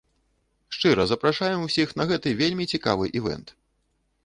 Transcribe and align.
Шчыра 0.77 1.05
запрашаем 1.11 1.67
усіх 1.67 1.93
на 2.03 2.09
гэты 2.13 2.29
вельмі 2.41 2.69
цікавы 2.75 3.05
івэнт. 3.21 3.57